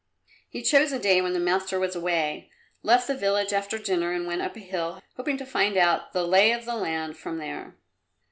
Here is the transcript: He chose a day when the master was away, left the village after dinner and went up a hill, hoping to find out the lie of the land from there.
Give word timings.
He 0.49 0.63
chose 0.63 0.91
a 0.91 0.97
day 0.97 1.21
when 1.21 1.33
the 1.33 1.39
master 1.39 1.79
was 1.79 1.95
away, 1.95 2.49
left 2.81 3.05
the 3.05 3.13
village 3.13 3.53
after 3.53 3.77
dinner 3.77 4.13
and 4.13 4.25
went 4.25 4.41
up 4.41 4.55
a 4.55 4.59
hill, 4.59 4.99
hoping 5.15 5.37
to 5.37 5.45
find 5.45 5.77
out 5.77 6.11
the 6.11 6.23
lie 6.25 6.49
of 6.57 6.65
the 6.65 6.73
land 6.75 7.15
from 7.19 7.37
there. 7.37 7.75